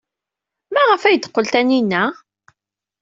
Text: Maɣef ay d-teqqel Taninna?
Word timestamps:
Maɣef 0.73 1.03
ay 1.03 1.17
d-teqqel 1.17 1.45
Taninna? 1.53 2.03